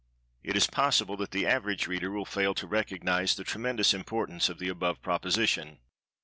[0.41, 4.57] It is possible that the average reader will fail to recognize the tremendous importance of
[4.57, 5.77] the above proposition.